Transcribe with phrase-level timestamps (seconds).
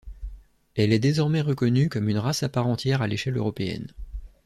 [0.75, 3.93] Elle est désormais reconnue comme une race à part entière à l'échelle européenne.